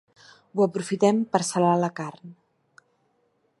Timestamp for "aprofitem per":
0.65-1.41